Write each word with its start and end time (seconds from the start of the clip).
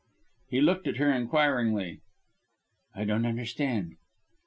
He 0.49 0.61
looked 0.61 0.87
at 0.87 0.97
her 0.97 1.13
inquiringly. 1.13 2.01
"I 2.95 3.03
don't 3.03 3.23
understand." 3.27 3.97